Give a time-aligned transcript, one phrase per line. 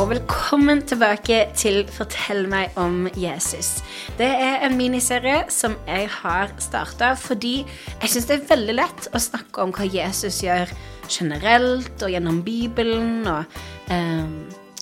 [0.00, 3.82] og velkommen tilbake til Fortell meg om Jesus.
[4.16, 9.08] Det er en miniserie som jeg har starta fordi jeg syns det er veldig lett
[9.12, 10.72] å snakke om hva Jesus gjør
[11.04, 13.60] generelt og gjennom Bibelen og
[13.92, 14.38] um,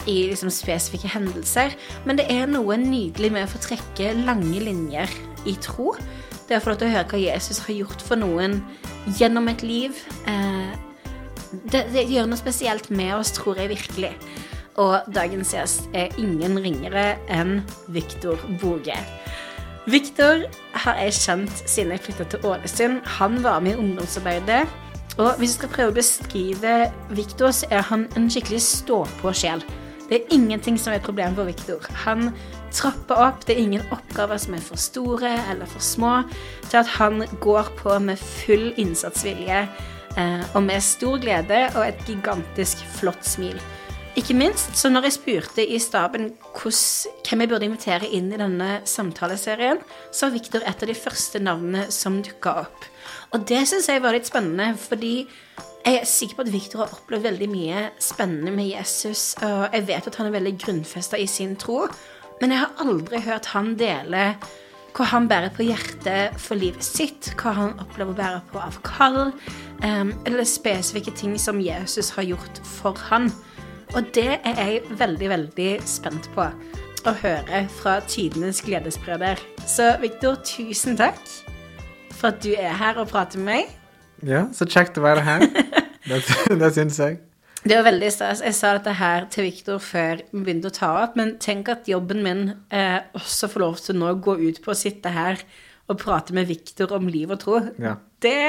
[0.07, 1.75] i liksom spesifikke hendelser.
[2.07, 5.11] Men det er noe nydelig med å få trekke lange linjer
[5.51, 5.97] i tro.
[6.47, 8.61] Det å få lov til å høre hva Jesus har gjort for noen
[9.19, 9.99] gjennom et liv.
[10.31, 10.71] Uh,
[11.67, 14.15] det, det gjør noe spesielt med oss, tror jeg virkelig.
[14.79, 18.97] Og dagens gjest er ingen ringere enn Viktor Boge.
[19.89, 20.45] Viktor
[20.85, 23.01] har jeg kjent siden jeg flytta til Ålesund.
[23.19, 24.67] Han var med i ungdomsarbeidet.
[25.19, 26.75] Og hvis jeg skal prøve å beskrive
[27.11, 29.65] Viktor, så er han en skikkelig stå-på-sjel.
[30.09, 31.85] Det er ingenting som er et problem for Viktor.
[32.05, 32.31] Han
[32.73, 33.43] trapper opp.
[33.47, 36.13] Det er ingen oppgaver som er for store eller for små,
[36.69, 42.07] til at han går på med full innsatsvilje eh, og med stor glede og et
[42.07, 43.59] gigantisk flott smil.
[44.19, 46.81] Ikke minst, så når jeg spurte i staben hos,
[47.23, 49.79] hvem jeg burde invitere inn i denne samtaleserien,
[50.11, 52.87] så var Viktor et av de første navnene som dukka opp.
[53.37, 55.13] Og det syns jeg var litt spennende, fordi
[55.85, 59.87] jeg er sikker på at Viktor har opplevd veldig mye spennende med Jesus, og jeg
[59.93, 61.85] vet at han er veldig grunnfesta i sin tro,
[62.41, 64.33] men jeg har aldri hørt han dele
[64.97, 68.81] hva han bærer på hjertet for livet sitt, hva han opplever å bære på av
[68.83, 69.29] kall,
[69.85, 73.31] um, eller spesifikke ting som Jesus har gjort for han.
[73.97, 76.45] Og det er jeg veldig, veldig spent på
[77.09, 79.41] å høre fra tidenes gledesspreder.
[79.65, 81.21] Så Viktor, tusen takk
[82.19, 83.73] for at du er her og prater med meg.
[84.27, 85.49] Ja, så kjekt å være her.
[86.09, 86.23] Det,
[86.57, 87.19] det syns jeg.
[87.61, 88.41] Det var veldig stas.
[88.41, 91.91] Jeg sa dette her til Viktor før vi begynte å ta opp, men tenk at
[91.91, 92.41] jobben min
[92.73, 95.43] eh, også får lov til nå å gå ut på å sitte her
[95.89, 97.61] og prate med Viktor om liv og tro.
[97.83, 97.99] Ja.
[98.25, 98.41] Det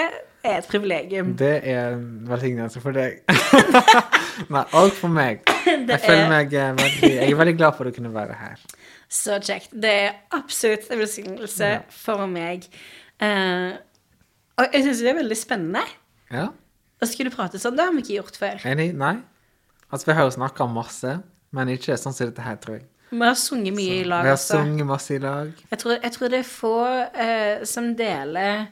[0.44, 1.34] er et privilegium.
[1.38, 3.20] Det er en velsignelse for deg.
[4.54, 5.42] Nei, alt for meg.
[5.66, 8.62] Jeg føler er- meg eh, veldig Jeg er veldig glad for å kunne være her.
[9.10, 9.72] Så kjekt.
[9.74, 11.80] Det er absolutt en velsignelse Ja.
[11.90, 12.68] for meg.
[13.20, 13.74] Uh,
[14.60, 15.82] og jeg syns det er veldig spennende.
[16.32, 16.48] Ja,
[17.02, 18.58] Å skulle prate sånn, det har vi ikke gjort før.
[18.68, 18.94] enig?
[19.00, 19.18] Nei?
[19.92, 21.14] Altså, vi har jo snakka masse,
[21.56, 22.86] men ikke sånn som dette her, tror jeg.
[23.10, 24.60] Vi har sunget mye i lag Vi har også.
[24.60, 25.54] sunget masse i lag.
[25.72, 28.68] Jeg tror, jeg tror det er få uh, som deler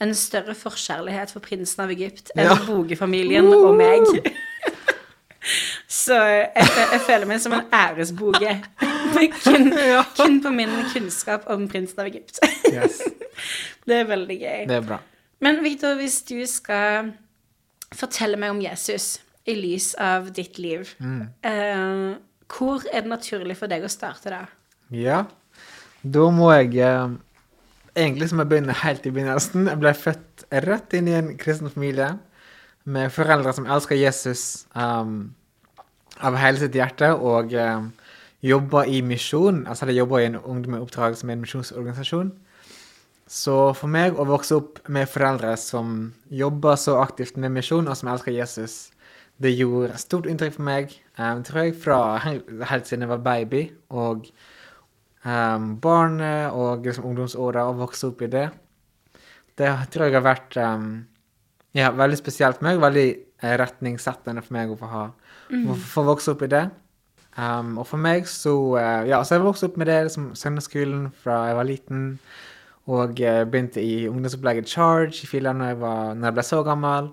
[0.00, 2.56] en større forkjærlighet for prinsen av Egypt enn Ja.
[2.70, 3.70] bogefamilien uh.
[3.70, 4.32] og meg.
[5.90, 8.52] Så jeg, jeg føler meg som en æresboge.
[9.44, 9.72] kun,
[10.18, 12.40] kun på min kunnskap om prinsen av Egypt.
[12.70, 13.00] Yes.
[13.88, 14.60] Det er veldig gøy.
[14.70, 15.00] Det er bra.
[15.40, 17.14] Men Victor, hvis du skal
[17.96, 19.18] fortelle meg om Jesus
[19.48, 22.12] i lys av ditt liv, eh,
[22.50, 24.42] hvor er det naturlig for deg å starte da?
[24.92, 25.24] Ja.
[26.02, 27.16] Da må jeg eh,
[27.96, 29.66] Egentlig så må jeg begynne helt i begynnelsen.
[29.66, 32.12] Jeg ble født rett inn i en kristen familie
[32.84, 35.32] med foreldre som elsker Jesus um,
[36.22, 37.90] av hele sitt hjerte, og um,
[38.46, 39.64] jobber i misjon.
[39.68, 42.30] Altså de jobba i en ungdomsoppdrag som en misjonsorganisasjon.
[43.30, 47.98] Så for meg å vokse opp med foreldre som jobber så aktivt med misjon, og
[47.98, 48.88] som elsker Jesus,
[49.40, 53.66] det gjorde stort inntrykk for meg, um, tror jeg, fra helt siden jeg var baby.
[53.90, 54.30] Og
[55.24, 58.48] um, barnet og liksom ungdomsåra, og vokse opp i det.
[59.60, 60.92] Det tror jeg har vært um,
[61.76, 62.80] ja, veldig spesielt for meg.
[62.82, 65.08] Veldig eh, retningssettende for meg å få ha
[65.50, 66.64] å få vokse opp i det.
[67.38, 71.08] Um, og for meg så uh, Ja, så jeg vokste opp med det liksom, søndagsskolen
[71.22, 72.04] fra jeg var liten.
[72.90, 75.80] Og uh, begynte i ungdomsopplegget Charge i Fila når jeg,
[76.24, 77.12] jeg ble så gammel.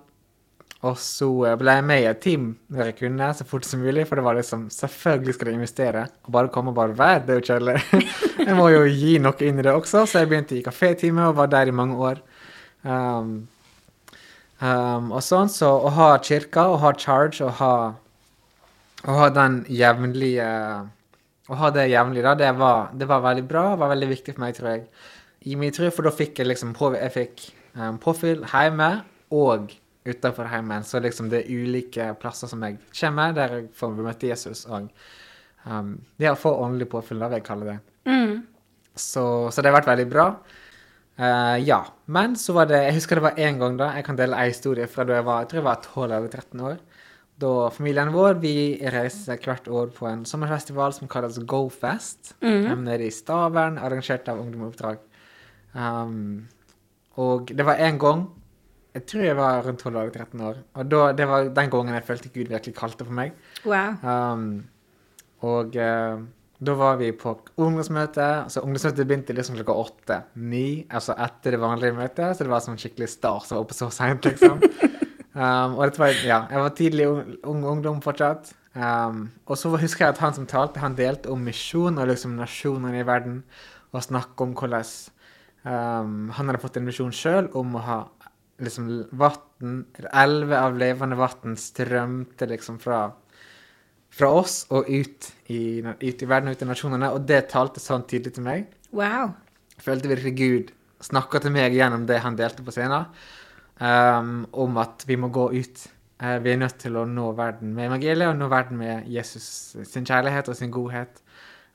[0.86, 3.80] Og så eh, ble jeg med i et team der jeg kunne, så fort som
[3.82, 4.04] mulig.
[4.06, 6.04] For det var liksom Selvfølgelig skal jeg investere.
[6.26, 8.02] Og bare komme og bare være, det er jo kjedelig.
[8.46, 11.38] jeg må jo gi noe inn i det også, så jeg begynte i kafétime og
[11.40, 12.20] var der i mange år.
[12.86, 13.32] Um,
[14.62, 17.72] um, og sånn, så å ha kirka, å ha charge, å ha,
[19.02, 20.46] å ha den jevnlige
[21.48, 23.62] Å ha det jevnlig, da, det var, det var veldig bra.
[23.80, 24.82] var veldig viktig for meg, tror jeg.
[25.48, 28.90] I min tro, for da fikk jeg liksom jeg fikk um, påfyll hjemme
[29.32, 29.72] og
[30.06, 30.84] utenfor heimen.
[30.84, 34.64] Så liksom det er ulike plasser som jeg kommer, der jeg får møte Jesus.
[34.66, 34.88] Og
[35.64, 37.78] um, det å få åndelig påfyll, vil jeg kalle det.
[38.98, 40.28] Så, så det har vært veldig bra.
[41.18, 41.80] Uh, ja.
[42.06, 43.92] Men så var det Jeg husker det var én gang, da.
[43.98, 46.28] Jeg kan dele en historie fra da jeg var jeg tror jeg var 12 eller
[46.28, 46.78] 13 år.
[47.38, 48.54] Da familien vår vi
[48.90, 52.34] reiser hvert år på en sommerfestival som kalles GoFest.
[52.74, 55.02] um, nede i Stavern, arrangert av Ungdom Oppdrag.
[55.74, 56.48] Um,
[57.18, 58.26] og det var en gang
[58.96, 60.58] Jeg tror jeg var rundt 12 eller 13 år.
[60.74, 63.36] Og da, det var den gangen jeg følte Gud virkelig kalte på meg.
[63.68, 63.98] Wow.
[64.02, 64.46] Um,
[65.46, 66.22] og uh,
[66.58, 68.24] da var vi på ungdomsmøte.
[68.48, 72.34] Altså Ungdomsmøtet begynte liksom klokka åtte-ni, altså etter det vanlige møtet.
[72.34, 74.64] Så det var sånn skikkelig stas å være oppe så seint, liksom.
[75.38, 78.48] Um, og dette var, ja, jeg var tidlig ung, ung ungdom fortsatt.
[78.74, 82.34] Um, og så husker jeg at han som talte, han delte om misjon og liksom
[82.40, 83.44] nasjonene i verden,
[83.92, 84.88] og snakket om hvordan
[85.62, 88.00] um, han hadde fått en misjon sjøl om å ha
[88.58, 93.08] liksom vann Elver av levende vann strømte liksom fra,
[94.10, 97.82] fra oss og ut i, ut i verden og ut i nasjonene, og det talte
[97.82, 98.66] sånn tydelig til meg.
[98.94, 99.34] Wow.
[99.82, 100.72] Følte virkelig Gud
[101.04, 103.06] snakka til meg gjennom det han delte på scenen,
[103.78, 105.84] um, om at vi må gå ut.
[106.18, 109.76] Uh, vi er nødt til å nå verden med evangeliet og nå verden med Jesus
[109.86, 111.22] sin kjærlighet og sin godhet.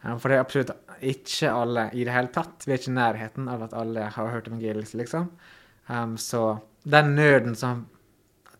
[0.03, 2.67] Um, for det er absolutt ikke alle i det hele tatt.
[2.67, 5.31] Vi er ikke i nærheten av at alle har hørt evangeliet, liksom.
[5.87, 7.85] Um, så den nøden som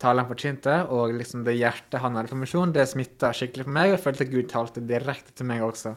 [0.04, 3.92] taleren forkynte, og liksom det hjertet han hadde for misjon, det smitta skikkelig for meg.
[3.92, 5.96] Og jeg følte at Gud talte direkte til meg også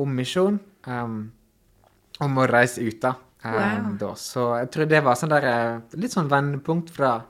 [0.00, 0.58] om misjon.
[0.86, 1.20] Um,
[2.20, 3.14] om å reise ut, da.
[3.44, 3.92] Um, Wow.
[4.00, 4.08] da.
[4.20, 7.22] Så jeg tror det var sånn der, eh, litt sånn vendepunkt fra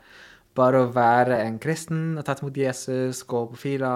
[0.58, 3.92] bare å være en kristen og tatt imot Jesus, gå på fila,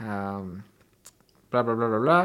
[0.00, 0.62] um,
[1.50, 2.18] bla, bla, bla, bla, bla,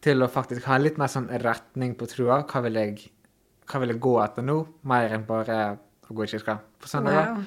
[0.00, 2.40] til å faktisk ha litt mer sånn retning på trua.
[2.48, 3.10] Hva vil jeg,
[3.68, 4.56] hva vil jeg gå etter nå?
[4.88, 5.58] Mer enn bare
[6.08, 7.34] å gå i kirka på søndag.
[7.34, 7.44] wow.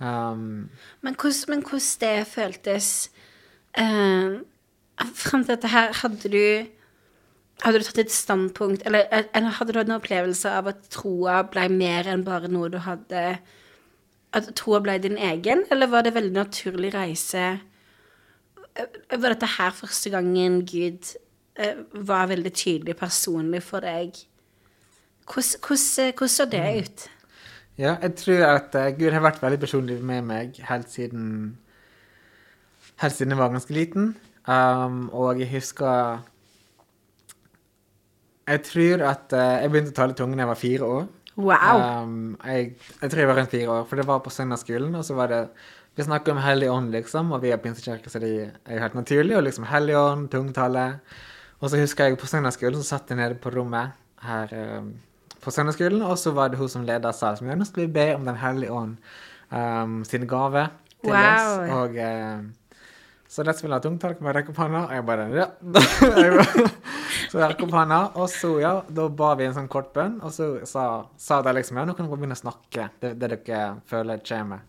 [0.00, 0.70] Um,
[1.06, 1.62] Men hvordan,
[2.00, 3.10] det føltes
[3.78, 4.42] uh,
[5.14, 6.66] Fram til dette her, hadde du
[7.62, 11.44] Hadde du tatt et standpunkt, eller, eller hadde du hatt en opplevelse av at troa
[11.46, 13.22] ble mer enn bare noe du hadde
[14.34, 17.44] At troa ble din egen, eller var det en veldig naturlig reise
[18.74, 21.14] Eh, Var dette her første gangen Gud
[21.56, 24.16] eh, var veldig tydelig personlig for deg?
[25.24, 27.04] Hvordan, hvordan, hvordan så det ut?
[27.74, 31.56] Ja, jeg tror at eh, Gud har vært veldig personlig med meg helt siden
[33.02, 34.12] Helt siden jeg var ganske liten.
[34.46, 36.20] Um, og jeg husker
[38.46, 41.06] Jeg tror at eh, jeg begynte å tale tunge da jeg var fire år.
[41.34, 41.80] Wow.
[42.04, 44.94] Um, jeg, jeg tror jeg var rundt fire år, for det var på søndagsskolen.
[44.94, 45.40] Og så var det
[45.96, 48.94] Vi snakker om Hellig ånd, liksom, og vi er pinsekirke, så det er jo helt
[48.98, 49.36] naturlig.
[49.38, 50.86] Og liksom Hellig ånd, tungtale.
[51.58, 54.94] Og så husker jeg på søndagsskolen så satt jeg nede på rommet her um,
[55.44, 58.08] på søndagsskolen, og så var det hun som leda sa som nå skal vi be
[58.16, 58.96] om Den hellige ånd
[59.50, 60.68] um, sin gave
[61.04, 61.20] til Wow.
[61.20, 61.72] oss.
[61.76, 62.80] Og uh,
[63.34, 64.84] så lett som vil ha tungtale, kan bare rekke opp hånda.
[64.86, 65.48] Og jeg bare ja.
[67.30, 70.20] Så jeg rakk opp hånda, og så ja, da ba vi en sånn kort bønn,
[70.22, 70.84] og så sa,
[71.18, 74.62] sa de liksom ja, nå kan dere begynne å snakke, det, det dere føler kommer.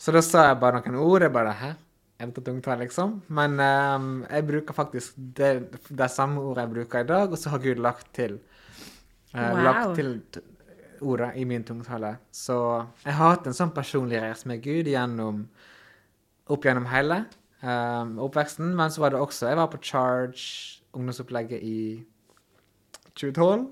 [0.00, 1.26] Så da sa jeg bare noen ord.
[1.26, 1.72] Jeg bare hæ?
[2.20, 3.16] Liksom?
[3.32, 5.50] Men um, jeg bruker faktisk det,
[5.88, 8.38] det samme ordet jeg bruker i dag, og så har Gud lagt til
[9.34, 9.60] Wow.
[9.62, 10.14] Lagt til
[11.00, 12.16] ordet i min tungtale.
[12.34, 12.56] Så
[13.04, 15.44] jeg har hatt en sånn personlig reise med Gud gjennom
[16.50, 17.22] opp gjennom hele
[17.62, 18.72] um, oppveksten.
[18.76, 20.42] Men så var det også Jeg var på Charge,
[20.96, 22.04] ungdomsopplegget, i
[23.14, 23.68] 2012.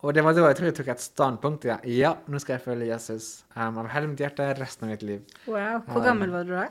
[0.00, 1.66] Og det var da jeg tror jeg tok et standpunkt.
[1.68, 5.04] Ja, ja nå skal jeg følge Jesus um, av hele mitt hjerte resten av mitt
[5.04, 5.20] liv.
[5.46, 5.82] Wow.
[5.90, 6.70] Hvor gammel var du da?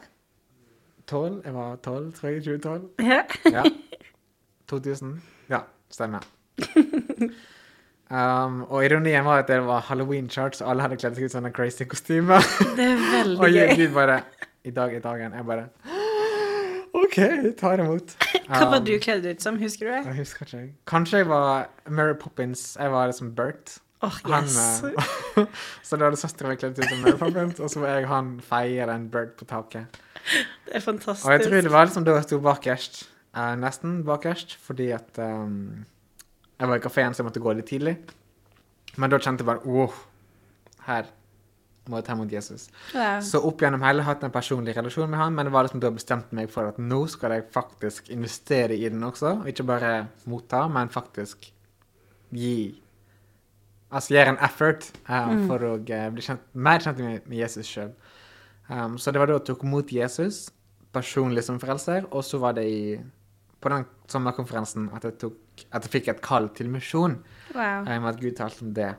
[1.10, 1.42] 12?
[1.46, 2.44] Jeg var 12, tror jeg.
[2.46, 2.90] 2012.
[3.06, 3.22] Ja.
[3.54, 3.64] Ja.
[4.70, 5.16] 2000.
[5.50, 5.64] Ja,
[5.94, 6.26] stemmer.
[8.10, 11.52] Um, og ironien var at det var halloween-charts, og alle hadde kledd seg ut sånne
[11.54, 12.42] crazy kostymer.
[12.78, 13.92] Det er veldig og jeg, gøy.
[13.94, 14.22] Bare
[14.66, 15.36] I dag er dagen.
[15.38, 15.68] Jeg bare
[16.98, 18.16] OK, jeg tar imot.
[18.50, 20.02] Hva var Um, du kledd ut som, husker du det?
[20.08, 20.64] Jeg husker ikke.
[20.90, 22.74] Kanskje jeg var Mary Poppins.
[22.80, 23.78] Jeg var liksom Bert.
[24.02, 24.90] Åh, Han, uh,
[25.38, 25.46] eh,
[25.86, 28.34] så da hadde søstera mi kledd ut som Mary Poppins, og så var jeg han
[28.42, 30.02] feier en Bert på taket.
[30.66, 31.28] Det er fantastisk.
[31.28, 33.04] Og jeg tror det var liksom da jeg sto bakerst.
[33.38, 35.86] Uh, nesten bakerst, fordi at um,
[36.60, 37.96] jeg var i kafeen, så jeg måtte gå litt tidlig.
[39.00, 39.96] Men da kjente jeg bare oh,
[40.88, 41.08] her
[41.90, 42.68] må jeg ta imot Jesus.
[42.94, 43.18] Ja.
[43.26, 45.90] Så opp gjennom hele hatt en personlig relasjon med han, men det var liksom da
[45.94, 49.40] bestemte meg for at nå skal jeg faktisk investere i den også.
[49.42, 49.94] Og ikke bare
[50.30, 51.50] motta, men faktisk
[52.36, 52.54] gi
[53.90, 57.66] Altså gjøre en effort eh, for å uh, bli kjent, mer kjent med, med Jesus
[57.66, 57.88] sjøl.
[58.70, 60.44] Um, så det var da jeg tok imot Jesus
[60.94, 62.84] personlig som frelser, og så var det i
[63.60, 65.40] på den sommerkonferansen at jeg, tok,
[65.72, 67.24] at jeg fikk et kall til misjon.
[67.56, 67.84] wow.
[67.86, 68.96] Um, at Gud talte om det.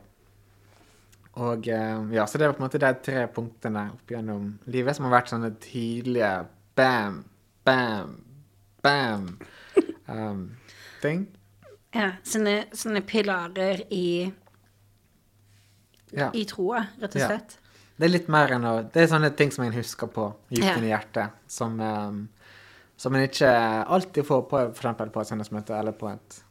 [1.40, 4.96] Og um, ja, Så det var på en måte de tre punktene opp gjennom livet
[4.96, 6.32] som har vært sånne tydelige
[6.76, 7.20] bam,
[7.64, 8.16] bam,
[8.82, 9.28] bam
[10.08, 10.42] um,
[11.02, 11.28] ting.
[11.94, 14.32] Ja, sånne, sånne pilarer i,
[16.12, 16.30] Ja.
[16.34, 17.28] i troa, rett og Ja.
[17.28, 17.56] slett.
[17.96, 20.64] Det er litt mer enn å Det er sånne ting som en husker på dypt
[20.64, 20.76] Ja.
[20.76, 22.28] inni hjertet, som, um,
[22.96, 26.42] som en ikke alltid får på eksempel på et søndagsmøte eller på et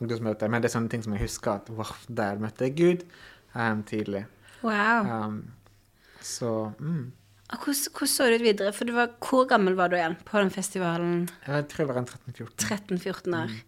[0.00, 3.04] ungdomsmøte, men det er sånne ting som jeg husker at wow, der møtte jeg Gud
[3.54, 4.24] um, tidlig.
[4.62, 5.06] Wow.
[5.06, 5.38] Um,
[6.22, 7.12] så mm,
[7.48, 8.72] Hvordan, hvordan så det ut videre?
[8.76, 11.28] For du var, Hvor gammel var du igjen på den festivalen?
[11.46, 12.48] jeg tror jeg var en 13-14.
[12.60, 13.54] 13-14 år.
[13.54, 13.60] Mm.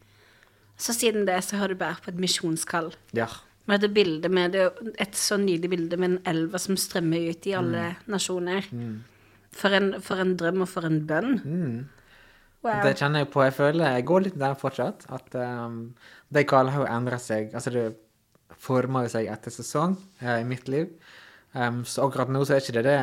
[0.76, 2.90] Så siden det så har du båret på et misjonskall.
[3.16, 3.26] Ja.
[3.68, 4.66] Med det bildet med det,
[4.98, 8.12] et så nydelig bilde med en elva som strømmer ut i alle Mm.
[8.12, 8.68] nasjoner.
[9.52, 11.40] For, en, for en drøm og for en bønn.
[11.44, 11.88] Mm.
[12.62, 12.82] Wow.
[12.84, 13.42] Det kjenner jeg på.
[13.46, 15.06] Jeg føler jeg går litt der fortsatt.
[15.08, 15.94] At um,
[16.30, 17.50] de kallene har jo endra seg.
[17.54, 17.86] Altså, det
[18.60, 20.90] former jo seg etter sesong eh, i mitt liv.
[21.54, 22.98] Um, så akkurat nå så er ikke det det,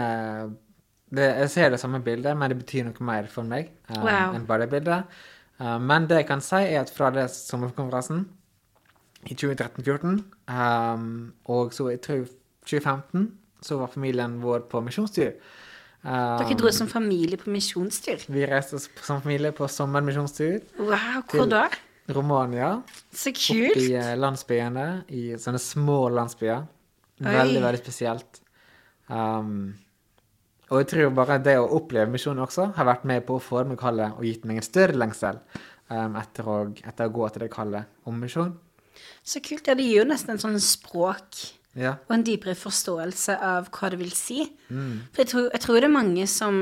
[1.18, 4.38] det Jeg ser det samme bildet, men det betyr noe mer for meg um, Wow.
[4.38, 5.18] enn bare det bildet.
[5.60, 8.28] Um, men det jeg kan si, er at fra det sommerkonferansen
[9.28, 11.08] i 2013-2014, um,
[11.52, 13.26] og så i 2015,
[13.66, 15.34] så var familien vår på misjonstur.
[16.06, 18.22] Um, Dere dro som familie på misjonstur.
[18.32, 20.62] vi reiste som familie på sommermisjonstur.
[20.80, 21.66] Wow, hvor da?
[22.16, 22.82] Romania.
[23.12, 23.78] Så kult.
[23.82, 24.88] i eh, landsbyene.
[25.12, 26.64] I sånne små landsbyer.
[27.24, 27.34] Oi.
[27.34, 28.42] Veldig, veldig spesielt.
[29.08, 29.74] Um,
[30.68, 33.64] og jeg tror bare det å oppleve misjonen også har vært med på å få
[33.68, 35.40] meg kallet og gitt meg en større lengsel
[35.90, 38.52] um, etter, å, etter å gå til det kallet om misjon.
[39.24, 39.68] Så kult.
[39.68, 41.46] Ja, det gir jo nesten en sånn språk
[41.78, 41.96] Ja.
[42.08, 44.44] og en dypere forståelse av hva det vil si.
[44.70, 45.08] Mm.
[45.14, 46.56] For jeg tror, jeg tror det er mange som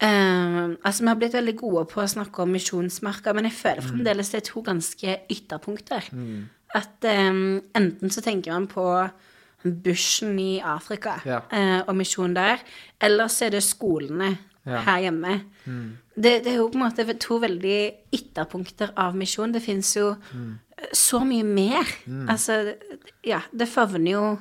[0.00, 3.62] eh, Altså, vi har blitt veldig gode på å snakke om misjonsmarker, men jeg Mm.
[3.62, 6.10] føler fremdeles det er to ganske ytterpunkter.
[6.74, 9.08] At um, enten så tenker man på
[9.64, 11.38] bushen i Afrika Ja.
[11.52, 12.58] uh, og misjon der,
[13.00, 14.78] eller så er det skolene Ja.
[14.80, 15.40] her hjemme.
[16.16, 19.52] Det, det er jo på en måte to veldig ytterpunkter av misjon.
[19.52, 20.58] Det fins jo mm.
[20.92, 21.84] så mye mer.
[22.28, 22.74] Altså,
[23.24, 24.38] ja, det favner jo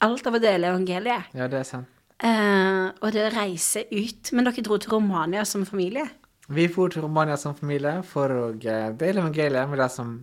[0.00, 1.24] alt av å dele evangeliet.
[1.34, 1.86] ja, det er sant.
[2.18, 4.32] Eh, og det å reise ut.
[4.34, 6.06] Men dere dro til Romania som familie?
[6.48, 10.16] Vi dro til Romania som familie for å eh, dele evangeliet med de som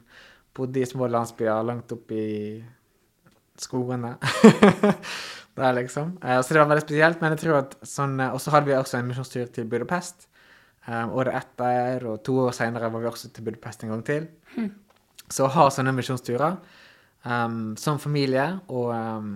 [0.56, 2.38] bodde i små landsbyer langt oppe i
[3.60, 4.16] skogene.
[5.56, 6.18] Der, liksom.
[6.24, 7.22] Eh, Så det var veldig spesielt.
[7.22, 10.28] Men jeg tror at sånn Og så hadde vi også en misjonstur til Budapest
[10.86, 14.28] Um, året etter, og to år senere var vi også til Budapest en gang til.
[15.34, 16.60] Så å ha sånne misjonsturer
[17.26, 19.32] um, som familie og um,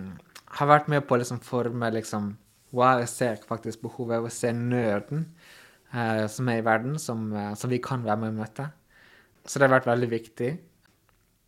[0.60, 2.36] har vært med på å liksom forme liksom
[2.72, 5.26] Wow, jeg ser faktisk behovet, og jeg ser nøden
[5.94, 8.70] eh, som er i verden, som, eh, som vi kan være med å møte.
[9.46, 10.52] Så det har vært veldig viktig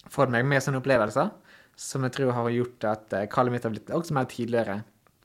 [0.10, 1.30] for meg med sånne opplevelser,
[1.78, 4.82] som jeg tror har gjort at eh, kallet mitt har blitt også mer tydeligere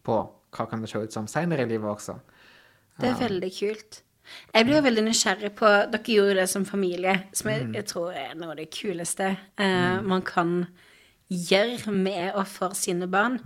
[0.07, 0.19] på
[0.57, 2.19] hva kan det se ut som senere i livet også.
[3.01, 4.03] Det er veldig kult.
[4.55, 8.17] Jeg blir jo veldig nysgjerrig på Dere gjorde det som familie, som jeg, jeg tror
[8.17, 10.65] er noe av det kuleste eh, man kan
[11.31, 13.39] gjøre med og for sine barn.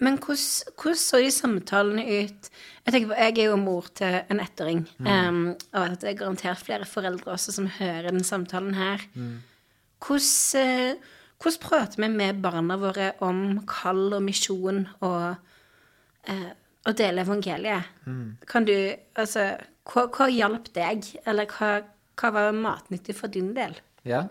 [0.00, 2.50] Men hvordan, så de samtalene ut?
[2.86, 5.42] Jeg tenker på, jeg er jo mor til en ettåring, em,
[5.74, 9.04] og at det er garantert flere foreldre også som hører den samtalen her.
[10.00, 10.96] Hvordan,
[11.40, 15.36] uh, prater vi med barna våre om kall og misjon og
[16.32, 16.50] uh,
[16.88, 17.92] å dele evangeliet.
[18.48, 18.74] Kan du
[19.20, 19.52] Altså,
[19.90, 21.70] hva, hva hjalp deg, eller hva,
[22.20, 23.74] hva var matnyttig for din del?
[24.08, 24.24] Ja.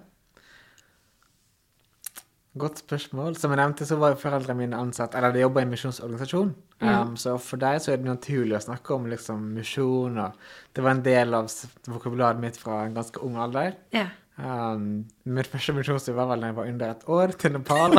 [2.57, 3.35] Godt spørsmål.
[3.37, 6.55] Som jeg nevnte, så var jo foreldrene mine ansatt Eller de jobba i en misjonsorganisasjon.
[6.81, 10.33] Um, så for deg så er det naturlig å snakke om liksom misjon, og
[10.73, 11.51] det var en del av
[11.91, 13.75] vokabularet mitt fra en ganske ung alder.
[13.93, 14.07] Ja.
[14.39, 17.97] Um, mitt første misjonstur var vel da jeg var under et år, til Nepal.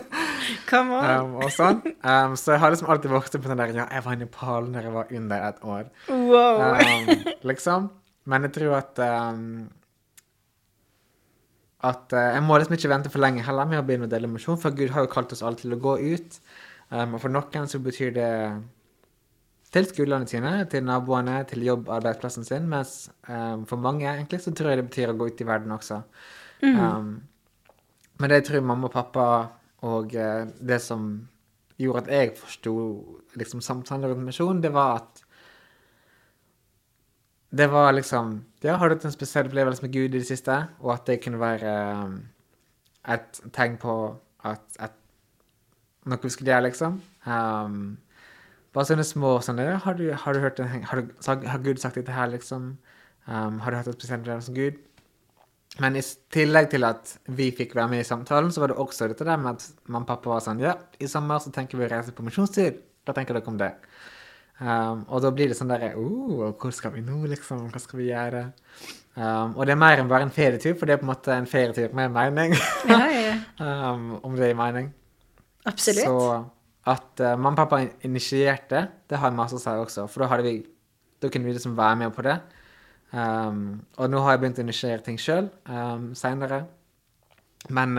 [0.70, 1.08] Come on.
[1.08, 1.80] um, og sånn.
[2.04, 4.22] Um, så jeg har liksom alltid vokst opp med den der Ja, jeg var i
[4.22, 5.92] Nepal når jeg var under et år.
[6.12, 6.64] wow.
[6.76, 7.90] Um, liksom.
[8.28, 9.00] Men jeg tror at
[9.32, 9.46] um,
[11.82, 14.30] At uh, jeg må liksom ikke vente for lenge heller med å begynne å dele
[14.30, 16.38] misjon, for Gud har jo kalt oss alle til å gå ut.
[16.92, 18.30] Um, og for noen så betyr det
[19.72, 24.52] til skolene sine, til naboene, til jobb, arbeidsplassen sin, mens um, for mange egentlig så
[24.52, 26.02] tror jeg det betyr å gå ut i verden også.
[26.62, 27.14] Um,
[28.20, 29.26] men det jeg tror mamma og pappa
[29.88, 31.08] og uh, det som
[31.80, 32.74] gjorde at jeg forsto
[33.40, 35.24] liksom, samtalen rundt misjon, det var at
[37.52, 40.54] det var liksom Ja, har du hatt en spesiell opplevelse med Gud i det siste?
[40.84, 41.72] Og at det kunne være
[42.04, 42.20] um,
[43.10, 43.94] et tegn på
[44.46, 44.94] at, at
[46.06, 47.00] noe skulle gjøre, liksom.
[47.26, 47.98] Um,
[48.72, 51.98] bare sånne små sånne har, du, har du hørt en, har, du, har Gud sagt
[51.98, 52.76] dette her, liksom?
[53.26, 54.80] Um, har du hatt en spesiell opplevelse med Gud?
[55.82, 56.04] Men i
[56.34, 59.40] tillegg til at vi fikk være med i samtalen, så var det også dette der
[59.40, 62.14] med at mamma og pappa var sånn Ja, i sommer så tenker vi å reise
[62.14, 62.78] på misjonstid.
[63.08, 63.72] Da tenker dere om det?
[64.60, 67.64] Um, og da blir det sånn derre oh, Hvor skal vi nå, liksom?
[67.72, 68.42] Hva skal vi gjøre?
[69.16, 71.34] Um, og det er mer enn bare en ferietur, for det er på en måte
[71.34, 72.54] en ferietur med mening.
[72.92, 74.92] Ja, ja, um, om det gir mening.
[75.66, 76.04] absolutt.
[76.06, 80.06] Så at uh, mamma og pappa in- initierte, det har masse å si også.
[80.12, 80.58] For da, vi,
[81.22, 82.38] da kunne vi liksom være med på det.
[83.12, 86.62] Og nå har jeg begynt å initiere ting sjøl um, seinere.
[87.68, 87.92] Men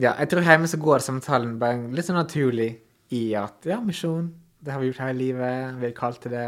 [0.00, 2.70] ja, jeg tror hjemme så går samtalen bare litt sånn naturlig
[3.16, 4.30] i at ja, misjon,
[4.66, 6.46] det har vi gjort hele livet, vi er kalt til det.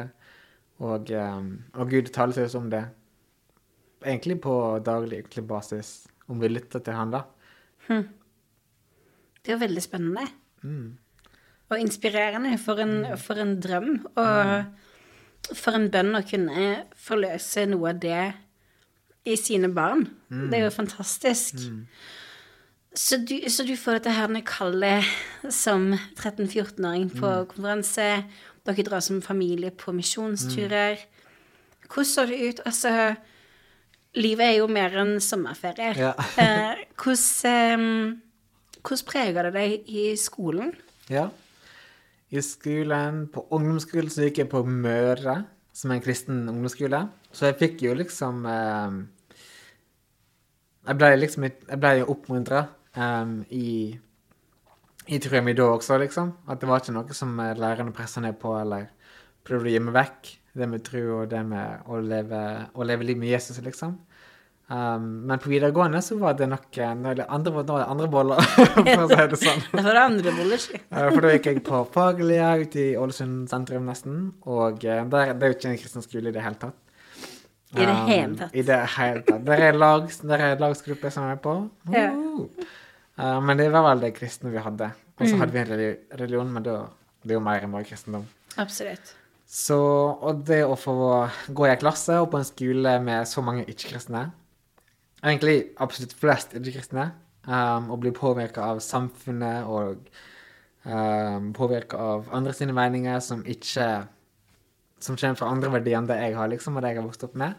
[0.82, 2.84] Og, um, og Gud taler til oss om det.
[4.04, 4.54] Egentlig på
[4.87, 7.22] daglig basis, om vi lytter til Han, da.
[7.88, 10.26] Det er jo veldig spennende.
[10.62, 10.98] Mm.
[11.68, 14.06] Og inspirerende for en, for en drøm.
[14.16, 18.22] Og for en bønn å kunne forløse noe av det
[19.28, 20.06] i sine barn.
[20.50, 21.62] Det er jo fantastisk.
[22.95, 25.04] Så, du, så du får dette her kallet
[25.52, 28.07] som 13-14-åring på konferanse.
[28.66, 31.00] Dere drar som familie på misjonsturer.
[31.88, 32.62] Hvordan så det ut?
[32.66, 33.14] Altså,
[34.18, 35.95] livet er jo mer enn sommerferie.
[35.99, 36.14] Ja.
[36.38, 40.73] Eh, hvordan, eh, hvordan preger det deg i skolen?
[41.12, 41.28] Ja.
[42.30, 45.38] I skolen, på ungdomsskolen, så gikk jeg på Møre,
[45.73, 47.04] som er en kristen ungdomsskole.
[47.33, 48.99] Så jeg fikk jo liksom eh,
[50.88, 52.62] Jeg ble liksom Jeg ble jo oppmuntra
[53.54, 53.68] i
[55.08, 56.34] i trua da også, liksom.
[56.48, 58.90] At det var ikke noe som eh, lærerne pressa ned på eller
[59.46, 60.34] prøvde å meg vekk.
[60.58, 62.40] Det med tro og det med å leve,
[62.74, 63.94] å leve liv med Jesus, liksom.
[64.68, 67.14] Um, men på videregående så var det nok eh, andre,
[67.64, 68.42] det andre boller,
[68.74, 69.62] for å si det sånn.
[69.78, 70.76] Det var andre boller, si.
[70.76, 74.18] Eh, For da gikk jeg på faglige ute i Ålesund sentrum nesten.
[74.44, 76.76] Og der, det er jo ikke en kristen skole i det hele tatt.
[77.72, 78.52] I det Um, hele tatt.
[78.52, 79.40] I det hele tatt.
[79.48, 81.56] Der er, lag, der er lagsgruppe som er på.
[81.92, 82.10] Ja.
[83.18, 83.25] Uh.
[83.25, 84.92] Uh, men det var vel det kristne vi hadde.
[85.18, 85.40] Og så Mm.
[85.40, 86.76] hadde vi en religion, men da,
[87.25, 88.26] det er jo mer enn bare kristendom.
[88.56, 89.14] Absolutt.
[89.46, 89.78] Så,
[90.20, 90.94] og det å få
[91.48, 94.30] gå i en klasse og på en skole med så mange ikke-kristne,
[95.25, 97.12] egentlig absolutt flest ikke-kristne,
[97.48, 100.04] um, og bli påvirka av samfunnet og
[100.84, 104.06] um, påvirka av andre sine meninger som ikke
[105.00, 107.22] Som kommer fra andre verdier enn det jeg har, liksom, og det jeg har vokst
[107.22, 107.54] opp med,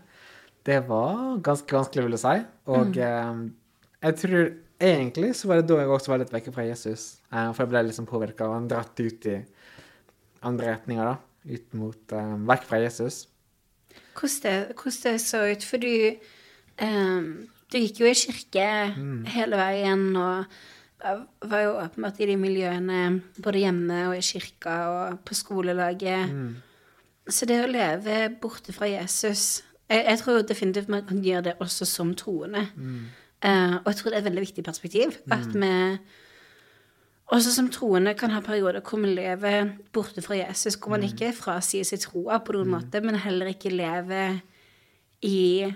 [0.65, 2.41] det var ganske vanskelig, vil jeg si.
[2.67, 3.53] Og um,
[4.03, 7.19] jeg tror egentlig så var det da jeg også var litt vekke fra Jesus.
[7.31, 9.37] eh, for jeg ble liksom påvirka og han dratt ut i
[10.47, 11.17] andre retninger, da.
[11.49, 13.23] Ut mot um, Vekk fra Jesus.
[14.13, 15.93] Hvordan det, hvordan det så ut, for du
[16.83, 18.65] um, Du gikk jo i kirke
[19.29, 20.45] hele veien, og
[21.45, 26.33] var jo åpenbart i de miljøene både hjemme og i kirka og på skolelaget.
[27.29, 31.53] Så det å leve borte fra Jesus jeg, jeg tror definitivt man kan gjøre det
[31.61, 32.65] også som troende.
[33.45, 35.15] Eh, og jeg tror det er et veldig viktig perspektiv.
[35.31, 35.71] At vi
[37.29, 41.31] også som troende kan ha perioder hvor vi lever borte fra Jesus, hvor man ikke
[41.37, 44.39] frasier seg troa på noen måte, men heller ikke lever
[45.25, 45.69] i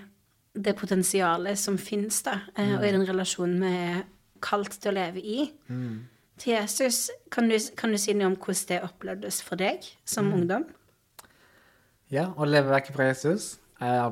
[0.54, 4.02] det potensialet som fins, da, eh, og i den relasjonen vi er
[4.44, 5.46] kalt til å leve i.
[6.38, 10.32] Til Jesus, kan du, kan du si noe om hvordan det opplevdes for deg som
[10.34, 10.66] ungdom?
[12.12, 13.54] Ja, å leve vekk fra Jesus.
[13.82, 14.10] Eh,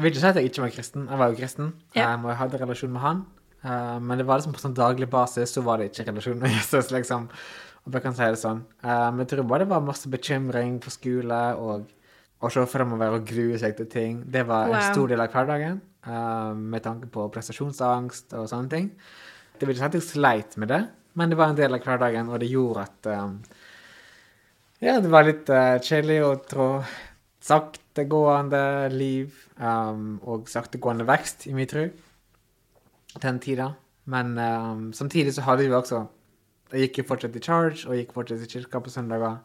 [0.00, 1.02] jeg vil ikke si at jeg ikke var kristen.
[1.10, 2.06] Jeg var jo kristen, Ja.
[2.14, 3.18] eh, og jeg hadde relasjon med han.
[3.60, 6.54] Uh, men det var liksom på sånn daglig basis så var det ikke relasjon med
[6.56, 7.28] Jesus, liksom.
[7.84, 8.62] Og jeg kan si det sånn.
[8.80, 11.90] Eh, men jeg tror bare det var masse bekymring på skole og
[12.40, 14.22] å se fremover og grue seg til ting.
[14.24, 18.86] Det var en stor del av hverdagen, Uh, med tanke på prestasjonsangst og sånne ting.
[19.60, 20.78] Det vil ikke si at jeg sleit med det,
[21.12, 23.34] men det var en del av hverdagen, og det gjorde at um,
[24.80, 26.68] ja, det var litt uh, kjedelig å trå
[28.00, 31.88] saktegående liv um, og saktegående vekst i min tro
[33.20, 33.74] den tida.
[34.04, 36.06] Men um, samtidig så hadde vi også
[36.72, 39.40] Jeg gikk jo fortsatt i charge og gikk fortsatt i kirka på søndager.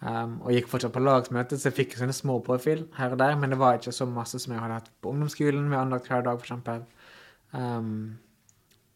[0.00, 3.36] Um, og gikk fortsatt på lagsmøte, så jeg fikk sånne små påfyll her og der.
[3.36, 6.24] Men det var ikke så masse som jeg hadde hatt på ungdomsskolen med andakt hver
[6.24, 6.86] dag, eksempel.
[7.52, 8.16] Um,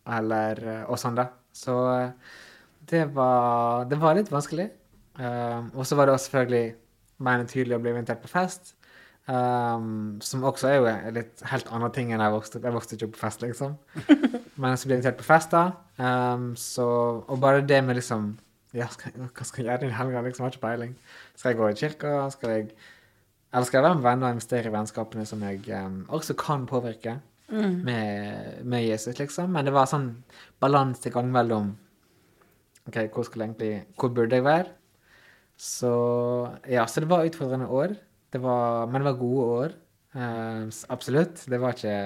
[0.08, 1.28] eller eh, Og sånn, da.
[1.52, 2.10] Så eh,
[2.88, 4.70] det var, det var litt vanskelig.
[5.20, 6.81] Um, og så var det også selvfølgelig
[7.24, 8.74] mer enn tydelig å bli invitert på fest.
[9.22, 12.64] Um, som også er jo en litt helt annen ting enn jeg vokste opp.
[12.66, 13.76] Jeg vokste ikke opp på fest, liksom.
[14.62, 15.64] Men så blir jeg invitert på fest, da.
[15.98, 16.86] Um, så,
[17.22, 18.32] og bare det med liksom
[18.72, 20.24] Ja, skal, hva skal jeg gjøre i helga?
[20.24, 20.96] Liksom, jeg har ikke peiling.
[21.36, 22.14] Skal jeg gå i kirka?
[22.34, 22.66] Skal jeg
[23.52, 26.66] Eller skal jeg være med venner og investere i vennskapene som jeg um, også kan
[26.66, 27.18] påvirke
[27.52, 29.50] med, med Jesus, liksom?
[29.52, 30.08] Men det var sånn
[30.62, 31.74] balansegang mellom
[32.88, 34.72] OK, hvor egentlig Hvor burde jeg være?
[35.62, 35.92] Så
[36.66, 37.94] ja, så det var utfordrende år.
[38.32, 39.76] Det var, men det var gode år.
[40.16, 41.44] Uh, absolutt.
[41.48, 41.96] Det var ikke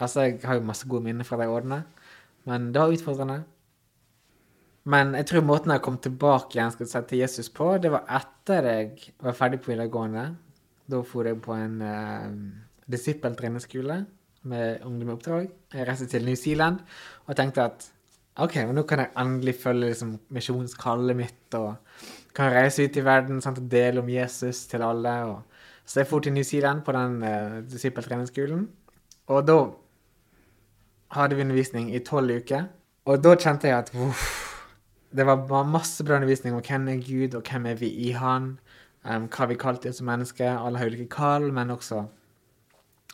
[0.00, 1.82] Altså, jeg har jo masse gode minner fra de årene,
[2.48, 3.42] men det var utfordrende.
[4.88, 8.06] Men jeg tror måten jeg kom tilbake igjen skal si, til Jesus på, det var
[8.16, 10.24] etter jeg var ferdig på videregående.
[10.88, 12.32] Da for jeg på en uh,
[12.90, 13.98] disippeltrenerskole
[14.48, 15.52] med ungdom i oppdrag.
[15.74, 16.80] Jeg reiste til New Zealand
[17.26, 17.90] og tenkte at
[18.38, 21.74] OK, men nå kan jeg endelig følge liksom, misjonskallet mitt og
[22.36, 25.14] kan reise ut i verden sant, og dele om Jesus til alle.
[25.26, 25.40] Og...
[25.84, 28.68] Så jeg dro til New Zealand på den uh, disippeltreningsskolen.
[29.34, 29.58] Og da
[31.16, 32.70] hadde vi undervisning i tolv uker.
[33.10, 34.28] Og da kjente jeg at uff,
[35.10, 38.54] det var masse bra undervisning om hvem er Gud, og hvem er vi i Han.
[39.04, 40.54] Um, hva vi kalte som mennesker.
[40.54, 42.04] Alle har ulike kall, men også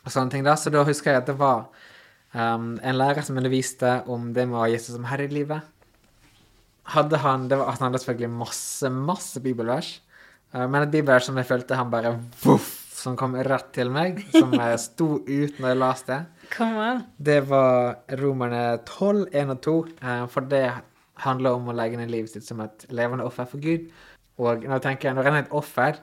[0.07, 0.45] og sånne ting.
[0.47, 0.55] da.
[0.55, 1.67] Så da husker jeg at det var
[2.33, 5.61] um, en lærer som underviste om det med å ha Jesus som herre i livet.
[6.87, 10.01] Hadde han, det var, Han hadde selvfølgelig masse, masse bibelvers.
[10.53, 14.23] uh, men et bibelvers som jeg følte han bare voff, som kom rett til meg,
[14.33, 16.49] som jeg sto ut når jeg leste det.
[16.55, 17.01] Come on.
[17.19, 19.77] Det var Romerne 12, 1 og 2.
[20.03, 20.65] uh, For det
[21.23, 23.89] handler om å legge ned livet sitt som et levende offer for Gud.
[24.37, 25.97] Og når jeg tenker, når en er et offer,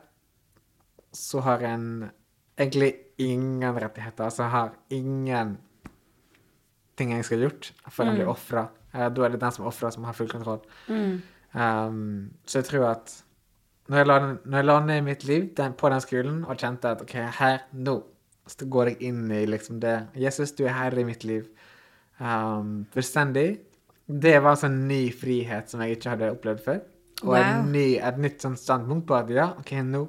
[1.14, 1.84] så har en
[2.58, 4.26] egentlig ingen rettigheter.
[4.26, 5.56] Altså har ingen
[6.98, 8.64] ting jeg skal ha gjort før jeg blir ofra.
[8.94, 10.60] Da er det den som ofrer, som har full kontroll.
[10.88, 11.14] Mm.
[11.54, 13.12] Um, så jeg tror at
[13.90, 16.94] når jeg la, når jeg la ned mitt liv den, på den skolen og kjente
[16.94, 17.98] at OK, her, nå
[18.48, 21.46] så går jeg inn i liksom det Jesus, du er herre i mitt liv.
[22.18, 23.60] Um, fullstendig.
[24.04, 26.82] Det var en sånn ny frihet som jeg ikke hadde opplevd før.
[27.24, 27.38] Og Wow.
[27.40, 30.02] et, ny, et nytt sånn standpunkt på at ja, OK, nå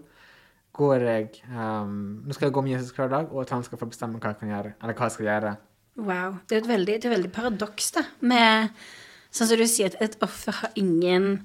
[0.75, 3.79] går jeg um, Nå skal jeg gå med Jesus hver dag, og at han skal
[3.79, 4.73] få bestemme hva jeg kan gjøre.
[4.81, 5.53] Eller hva jeg skal gjøre.
[5.95, 6.39] Wow.
[6.47, 8.05] Det er et veldig, er et veldig paradoks, da.
[8.21, 8.69] Med
[9.35, 11.41] Sånn som du sier, at et offer har ingen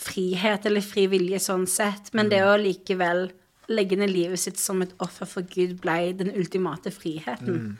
[0.00, 3.24] frihet eller fri vilje sånn sett, men det å likevel
[3.70, 7.72] legge ned livet sitt som et offer for Gud blei den ultimate friheten.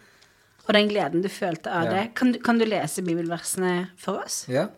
[0.67, 1.91] Og den gleden du følte av Ja.
[1.93, 2.15] det.
[2.19, 4.45] Kan du, kan du lese bibelversene for oss?
[4.49, 4.69] Ja.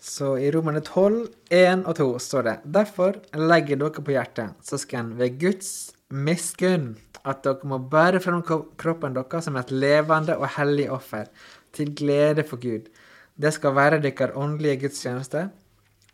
[0.00, 5.16] Så i Romerne 12, 1 og 2 står det Derfor legger dere på hjertet, søsken,
[5.18, 6.96] ved Guds miskunn,
[7.26, 11.28] at dere må bære fram kroppen deres som et levende og hellig offer,
[11.72, 12.88] til glede for Gud.
[13.36, 15.48] Det skal være deres åndelige gudstjeneste.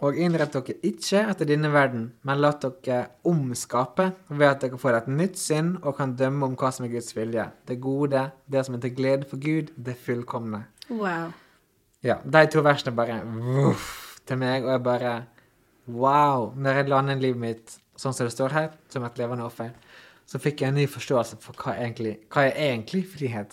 [0.02, 4.98] Og innrett dere ikke etter denne verden, men la dere omskape ved at dere får
[4.98, 7.44] et nytt sinn og kan dømme om hva som er Guds vilje.
[7.68, 10.64] Det gode, det som er til glede for Gud, det fullkomne.
[10.90, 11.30] Wow.
[12.02, 15.12] Ja, de to versene bare voff, til meg, og jeg bare
[15.86, 16.52] Wow!
[16.54, 19.70] Når jeg lander livet mitt sånn som det står her, som et levende offer,
[20.32, 23.52] så fikk jeg en ny forståelse for hva, egentlig, hva er egentlig frihet.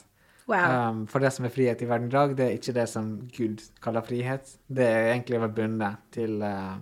[0.49, 0.69] Wow.
[0.71, 3.09] Um, for det som er frihet i verden i dag, det er ikke det som
[3.35, 4.53] Gud kaller frihet.
[4.65, 6.77] Det er egentlig å være bundet til uh,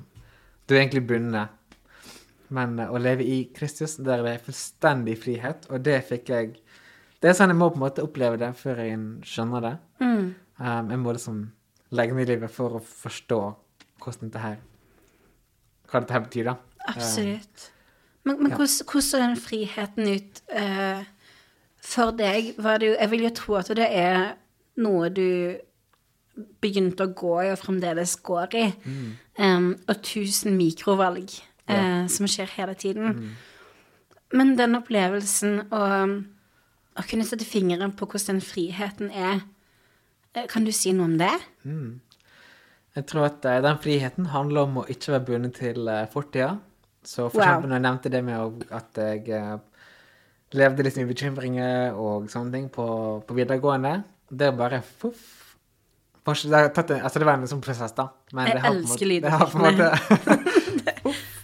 [0.70, 1.82] Du er egentlig bundet.
[2.54, 6.54] Men uh, å leve i Kristus, der det er fullstendig frihet, og det fikk jeg
[7.18, 9.76] Det er sånn jeg må på en måte oppleve det før jeg skjønner det.
[10.06, 10.28] Mm.
[10.62, 11.42] Um, jeg må liksom
[11.98, 13.42] legge ned livet for å forstå
[14.04, 14.62] hvordan dette her
[15.90, 16.56] Hva dette her betyr, da.
[16.94, 17.72] Absolutt.
[18.28, 18.58] Men, men ja.
[18.60, 21.06] hvordan, hvordan så den friheten ut uh,
[21.84, 22.52] for deg?
[22.60, 24.36] Var det jeg vil jo tro at det er
[24.84, 25.28] noe du
[26.62, 28.66] begynte å gå i og fremdeles går i.
[29.42, 31.34] Em, og tusen mikrovalg
[31.70, 33.22] eh, som skjer hele tiden.
[34.38, 35.84] Men den opplevelsen å,
[36.98, 39.42] å kunne sette fingeren på hvordan den friheten er,
[40.36, 41.34] eh, kan du si noe om det?
[42.98, 46.58] Jeg tror at den friheten handler om å ikke være bundet til fortida.
[47.08, 47.46] Så for Wow.
[47.48, 49.58] eksempel når jeg nevnte det med at jeg eh,
[50.60, 52.88] levde litt med bekymringer og sånne ting på,
[53.28, 53.94] på videregående,
[54.30, 55.26] det er bare fuff.
[56.28, 58.10] Det, tatt altså det var en sånn prosess, da.
[58.36, 59.30] Men Jeg elsker lyden.
[59.30, 59.86] det har på en måte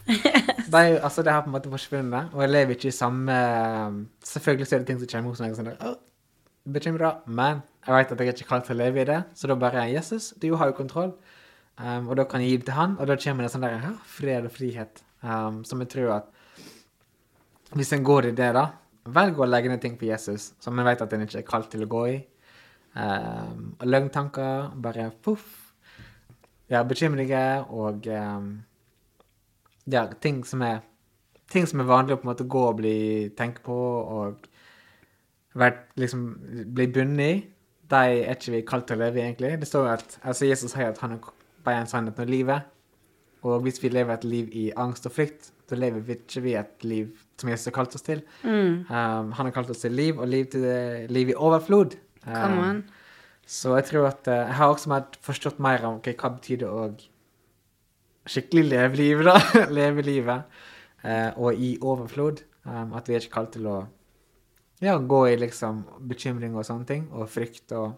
[0.08, 2.96] det, er, jo- altså, det har på en måte forsvunnet, og jeg lever ikke i
[2.96, 3.38] samme
[4.28, 5.96] Selvfølgelig så er det ting som kommer hos meg sånn der, «Åh,
[6.76, 9.48] bekymra, men jeg vet at jeg er ikke klar til å leve i det, så
[9.52, 11.10] da bare Jesus, du har jo kontroll.
[11.80, 13.88] Um, og da kan jeg gi det til han, og da kommer det sånn der
[14.08, 15.02] fred og frihet.
[15.24, 16.30] Um, som jeg tror at
[17.74, 18.68] hvis en går i det, da,
[19.16, 21.72] velg å legge ned ting for Jesus, som en vet at en ikke er kalt
[21.74, 22.18] til å gå i.
[22.94, 25.48] Um, og løgntanker, bare poff.
[26.70, 28.52] Ja, bekymringer og um,
[29.90, 30.84] ja, ting som er
[31.54, 32.98] ting som er vanlig å på en måte gå og bli
[33.38, 33.76] tenke på
[34.18, 34.48] og
[35.60, 36.24] vært, liksom,
[36.74, 37.42] bli bundet i,
[37.94, 39.54] de er ikke vi kalt til å leve i, egentlig.
[39.62, 42.72] Det står at altså Jesus sier at han er en sannhet når livet.
[43.44, 46.56] Og hvis vi lever et liv i angst og frykt, så lever vi ikke vi
[46.60, 48.22] et liv som Jesus har kalt oss til.
[48.44, 48.84] Mm.
[48.88, 50.64] Um, han har kalt oss til liv, og liv, til
[51.12, 51.98] liv i overflod.
[52.28, 52.84] Um,
[53.46, 56.70] så jeg tror at uh, jeg har også forstått mer om okay, hva betyr det
[56.70, 56.86] å
[58.30, 59.66] skikkelig leve livet, da.
[59.80, 60.62] leve livet.
[61.04, 62.46] Uh, og i overflod.
[62.64, 63.82] Um, at vi er ikke kalt til å
[64.84, 67.08] ja, gå i liksom bekymring og sånne ting.
[67.12, 67.98] Og frykt og,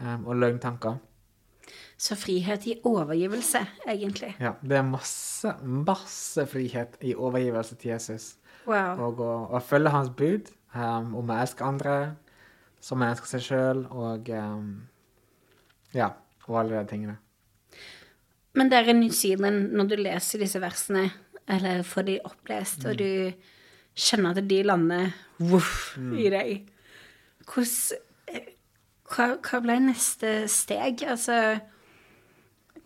[0.00, 1.00] um, og løgntanker.
[1.96, 4.34] Så frihet i overgivelse, egentlig.
[4.40, 8.34] Ja, det er masse, masse frihet i overgivelse til Jesus.
[8.66, 9.00] Wow.
[9.06, 11.96] Og å, å følge hans bud um, om å elske andre
[12.84, 14.66] som en elsker seg sjøl, og um,
[15.96, 16.10] ja,
[16.46, 17.16] og alle de tingene.
[18.56, 21.08] Men der i New Zealand, når du leser disse versene,
[21.48, 23.32] eller får de opplest, og du
[23.96, 26.68] kjenner at de lander voff i deg,
[27.46, 28.52] hvordan eh,
[29.06, 31.04] hva, hva ble neste steg?
[31.06, 31.36] Altså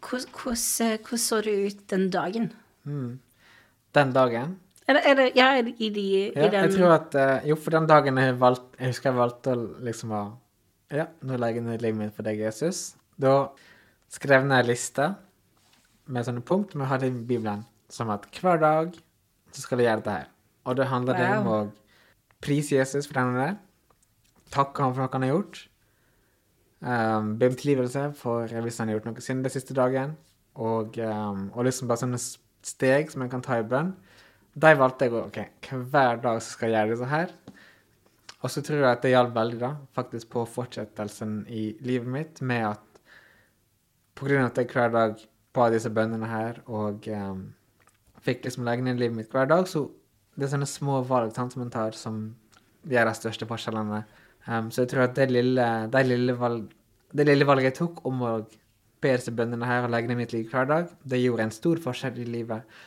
[0.00, 2.52] hvordan, hvordan, så det ut den dagen?
[3.94, 4.58] Den dagen
[4.88, 7.86] Eller, eller ja, i, de, ja, i den Jeg tror at eh, Jo, for den
[7.86, 10.22] dagen jeg valgt, Jeg husker jeg valgte å liksom ha
[10.90, 12.96] Ja, nå legger jeg livet mitt for deg, Jesus.
[13.20, 13.52] Da
[14.10, 15.12] skrev jeg en liste
[16.10, 17.62] med sånne punkt vi hadde i Bibelen.
[17.90, 18.94] som at hver dag
[19.52, 20.26] så skal jeg gjøre dette her.
[20.64, 21.58] Og det handler det om å
[22.42, 23.56] prise Jesus for den han er,
[24.54, 25.62] takke ham for noe han har gjort,
[26.80, 30.16] um, be om tilgivelse for hvis han har gjort noe synd den siste dagen,
[30.60, 32.20] og, um, og liksom bare sånne
[32.66, 33.94] steg som en kan ta i bønn.
[34.60, 35.40] De valgte jeg å OK,
[35.92, 37.34] hver dag så skal jeg gjøre disse her.
[38.40, 42.40] Og så tror jeg at det hjalp veldig, da, faktisk på fortsettelsen i livet mitt,
[42.40, 43.02] med at
[44.16, 45.20] på grunn av at jeg hver dag
[45.56, 47.44] ba disse bønnene her, og um,
[48.24, 49.86] fikk liksom legge ned livet mitt hver dag, så
[50.36, 52.20] det er sånne små valg sant, som en tar, som
[52.88, 54.02] gjør de største forskjellene.
[54.48, 56.70] Um, så jeg tror at det lille, det, lille valg,
[57.12, 58.32] det lille valget jeg tok om å
[59.00, 61.80] be disse bøndene her og legge ned mitt liv hver dag, det gjorde en stor
[61.80, 62.78] forskjell i livet.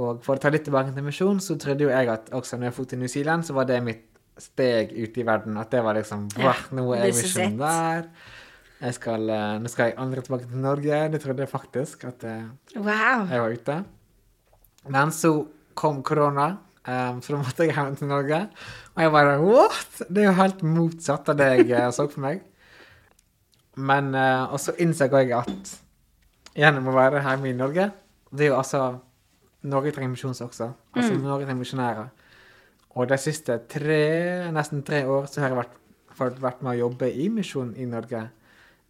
[0.00, 2.70] Og for å ta litt tilbake til misjon, så trodde jo jeg at også når
[2.70, 4.06] jeg dro til New Zealand, så var det mitt
[4.40, 5.56] steg ute i verden.
[5.60, 8.06] At det var liksom Wow, nå er jeg misjonær.
[8.82, 11.00] Jeg skal, eh, nå skal jeg aldri tilbake til Norge.
[11.12, 12.46] Det trodde jeg faktisk at jeg,
[12.76, 13.28] Wow.
[13.30, 13.76] jeg var ute.
[14.88, 15.34] Men så
[15.78, 16.48] kom korona,
[16.86, 18.40] um, så da måtte jeg hjem til Norge.
[18.94, 20.02] Og jeg bare What?!
[20.08, 22.42] Det er jo helt motsatt av det jeg eh, så for meg.
[23.76, 25.72] Men uh, Og så innså jeg at
[26.52, 27.86] gjennom å være hjemme i Norge
[28.28, 28.82] Det er jo altså
[29.62, 30.72] Norge trenger misjons også.
[30.92, 32.08] Altså Norge trenger misjonærer.
[32.98, 34.02] Og de siste tre,
[34.52, 38.24] nesten tre år så har jeg vært, vært med å jobbe i misjon i Norge.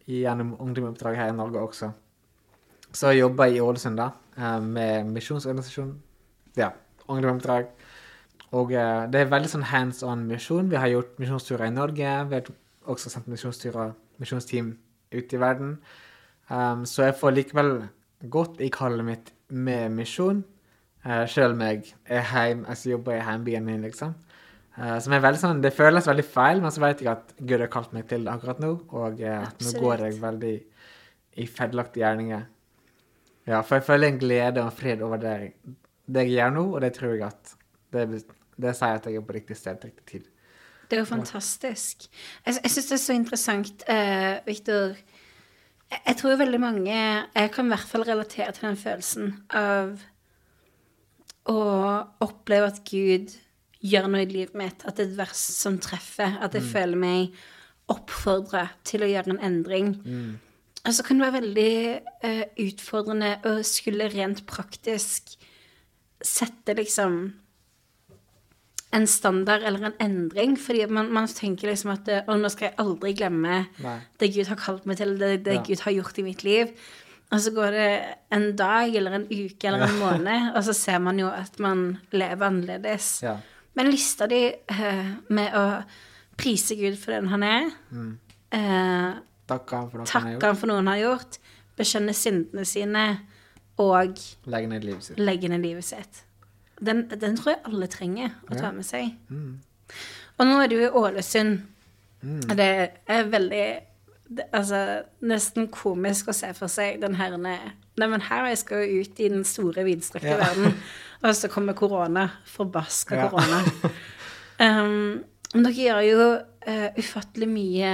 [0.09, 1.91] Gjennom ungdomsoppdrag her i Norge også.
[2.93, 5.93] Så jeg jobba i Ålesund da, eh, med misjonsorganisasjon.
[6.57, 6.71] Ja,
[7.07, 7.69] ungdomsoppdrag.
[8.53, 10.69] Og eh, det er veldig sånn hands on misjon.
[10.69, 12.15] Vi har gjort misjonsturer i Norge.
[12.29, 12.49] Vi har
[12.89, 14.75] også sendt misjonsturer, misjonsteam
[15.13, 15.77] ut i verden.
[16.49, 17.71] Um, så jeg får likevel
[18.33, 20.43] godt i kallet mitt med misjon,
[21.05, 24.13] uh, sjøl om jeg er heim, altså jobber i heimbyen min, liksom.
[24.75, 27.61] Uh, som er veldig sånn, Det føles veldig feil, men så vet jeg at Gud
[27.61, 30.53] har kalt meg til det akkurat nå, og uh, nå går jeg veldig
[31.39, 32.45] i feilaktige gjerninger.
[33.49, 35.35] Ja, for jeg føler en glede og en fred over det,
[36.05, 37.55] det jeg gjør nå, og det tror jeg at
[37.93, 38.23] det,
[38.63, 40.29] det sier at jeg er på riktig sted til riktig tid.
[40.89, 42.07] Det er jo fantastisk.
[42.45, 44.97] Jeg, jeg syns det er så interessant, uh, Victor.
[45.89, 50.03] Jeg, jeg tror veldig mange Jeg kan i hvert fall relatere til den følelsen av
[51.49, 51.63] å
[52.23, 53.33] oppleve at Gud
[53.83, 54.85] gjør noe i livet mitt.
[54.87, 56.37] At det er et vers som treffer.
[56.39, 57.43] At jeg føler meg
[57.91, 59.93] oppfordra til å gjøre en endring.
[60.83, 61.73] Og så kan det være veldig
[62.23, 65.35] uh, utfordrende å skulle rent praktisk
[66.23, 67.25] sette liksom
[68.93, 72.69] en standard eller en endring, fordi man, man tenker liksom at eh, Å, nå skal
[72.69, 73.95] jeg aldri glemme Nei.
[74.21, 75.63] det Gud har kalt meg til, det, det Ja.
[75.65, 76.73] Gud har gjort i mitt liv.
[77.33, 77.89] Og så går det
[78.35, 81.85] en dag eller en uke eller en måned, og så ser man jo at man
[82.13, 83.15] lever annerledes.
[83.25, 83.37] Ja.
[83.73, 85.65] Men lista de uh, med å
[86.37, 88.11] prise Gud for den han er, mm.
[88.53, 91.39] uh, Takke han for han han for noe han har gjort,
[91.77, 93.07] bekjenne syndene sine
[93.81, 95.17] og Legge ned livet sitt.
[95.19, 96.21] legge ned livet sitt.
[96.83, 99.13] Den, den tror jeg alle trenger å ta med seg.
[100.39, 101.61] Og nå er du i Ålesund.
[102.23, 102.39] Mm.
[102.55, 102.65] det
[103.11, 103.63] er veldig
[104.31, 104.77] det, Altså,
[105.27, 107.57] nesten komisk å se for seg den herne
[107.99, 110.37] Neimen, her jeg skal jo ut i den store, vidstrakte Ja.
[110.39, 110.77] verden,
[111.21, 112.29] og så kommer korona.
[112.47, 113.29] Forbaska Ja.
[113.29, 113.61] korona.
[114.63, 116.25] Um, men dere gjør jo
[116.69, 117.93] uh, ufattelig mye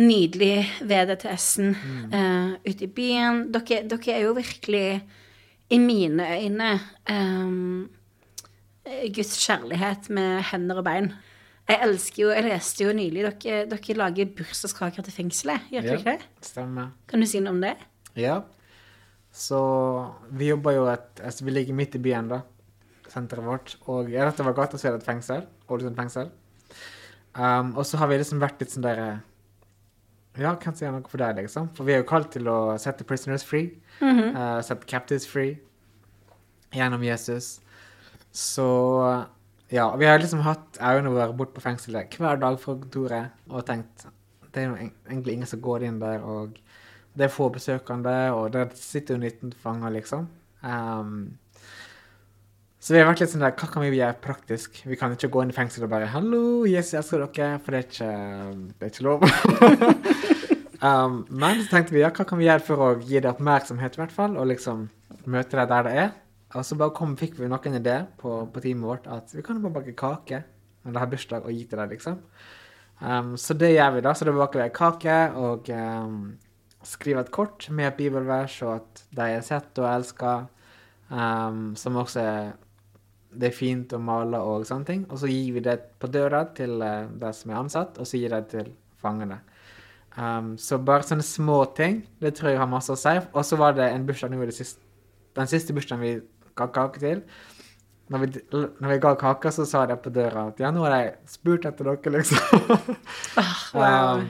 [0.00, 1.74] nydelig ved DTS-en
[2.14, 3.40] eh, ute i byen.
[3.52, 5.00] Dere, dere er jo virkelig,
[5.70, 6.70] i mine øyne,
[7.10, 7.90] um,
[9.14, 11.12] Guds kjærlighet med hender og bein.
[11.70, 15.98] Jeg elsker jo, jeg leste jo nylig Dere, dere lager bursdagskaker til fengselet, gjør dere
[16.00, 16.46] ikke det?
[16.48, 16.88] Stemmer.
[17.06, 17.76] Kan du si noe om det?
[18.18, 18.40] Ja.
[19.30, 19.60] Så
[20.34, 22.40] vi jobber jo et altså Vi ligger midt i byen, da.
[23.10, 23.76] Senteret vårt.
[23.86, 25.46] Og ja, dette var gata, så er det et fengsel.
[25.70, 26.32] Ålesund fengsel.
[27.38, 29.20] Um, og så har vi liksom vært litt sånn der
[30.38, 31.72] Ja, kan si noe for deg, liksom.
[31.74, 33.74] For vi er jo kalt til å sette prisoners free.
[34.36, 35.58] uh, sette captives free.
[36.76, 37.58] Gjennom Jesus.
[38.30, 38.68] Så
[39.70, 43.66] ja, vi har liksom hatt øynene våre bort på fengselet hver dag fra kontoret og
[43.66, 44.06] tenkt
[44.54, 46.56] det er jo egentlig ingen som går inn der, og
[47.14, 50.26] det er få besøkende, og der sitter jo 19 fanger, liksom.
[50.62, 51.38] Um,
[52.80, 54.80] så vi har vært litt sånn der, hva kan vi gjøre praktisk?
[54.88, 57.78] Vi kan ikke gå inn i fengsel og bare 'Hallo, Jesus, elsker dere', for det
[57.78, 58.10] er ikke,
[58.80, 59.20] det er ikke lov.
[60.82, 63.96] um, men så tenkte vi, ja, hva kan vi gjøre for å gi det oppmerksomhet,
[63.96, 64.88] i hvert fall, og liksom
[65.30, 66.14] møte deg der det er?
[66.58, 69.58] Og så bare kom, fikk vi noen idé på, på teamet vårt at vi kan
[69.58, 70.42] jo bare bake kake
[70.82, 72.16] når det har bursdag, og gi til deg, liksom.
[73.00, 74.14] Um, så det gjør vi, da.
[74.16, 76.16] Så da baker vi kake og um,
[76.84, 80.34] skriver et kort med et bibelvers, og at de er sett og elska,
[81.12, 82.50] um, som også er
[83.30, 85.02] det er fint å male og sånne ting.
[85.06, 88.18] Og så gir vi det på døra til uh, de som er ansatt, og så
[88.18, 89.38] gir de det til fangene.
[90.20, 93.14] Um, så bare sånne små ting, det tror jeg har masse å si.
[93.32, 94.42] Og så var det en bursdag nå
[95.38, 96.12] den siste bursdagen vi
[96.58, 97.22] ga kake til
[98.10, 100.96] når vi, når vi ga kake, så sa de på døra at ja, nå har
[100.96, 102.64] de spurt etter dere, liksom.
[103.76, 104.18] wow.
[104.18, 104.24] um,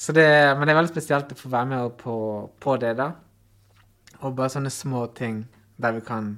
[0.00, 0.24] så det,
[0.56, 2.14] men det er veldig spesielt å få være med på,
[2.62, 3.10] på det, da.
[4.22, 5.42] Og bare sånne små ting
[5.82, 6.32] der vi kan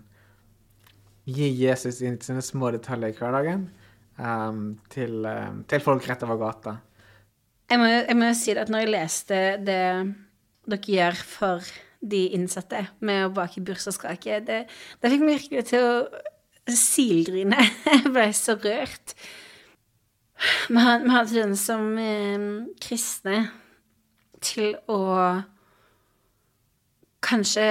[1.31, 3.69] gi Jesus inn sånne små detaljer i hverdagen
[4.19, 6.79] um, til, um, til folk rett over gata.
[7.75, 9.81] Jeg må, jeg må si at når jeg leste det
[10.71, 11.73] dere gjør for
[12.05, 14.61] de innsatte med å bake bursdagskake, det,
[15.03, 16.23] det fikk meg virkelig til å
[16.71, 17.59] silgrine.
[17.89, 19.17] Jeg ble så rørt.
[20.71, 22.47] Vi har, har den som eh,
[22.85, 23.43] kristne
[24.45, 25.03] til å
[27.25, 27.69] kanskje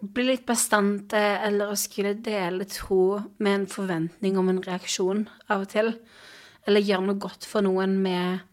[0.00, 5.66] bli litt bastante eller å skulle dele tro med en forventning om en reaksjon av
[5.66, 5.96] og til.
[6.64, 8.46] Eller gjøre noe godt for noen med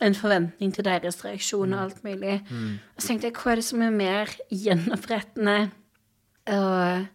[0.00, 2.40] en forventning til deres reaksjon og alt mulig.
[2.48, 2.76] Mm.
[2.94, 5.56] Og så tenkte jeg, hva er det som er mer gjenopprettende
[6.50, 7.08] og